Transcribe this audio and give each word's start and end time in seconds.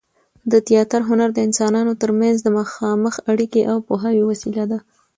د 0.51 0.53
تياتر 0.67 1.01
هنر 1.09 1.29
د 1.33 1.39
انسانانو 1.47 1.93
تر 2.01 2.11
منځ 2.19 2.37
د 2.43 2.47
مخامخ 2.59 3.13
اړیکې 3.31 3.61
او 3.71 3.77
پوهاوي 3.87 4.23
وسیله 4.31 4.63
ده. 4.71 4.79